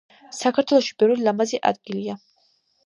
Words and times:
საქართველოში 0.37 0.95
ბევრი 1.03 1.29
ლამაზი 1.29 1.61
ადგილია 1.73 2.21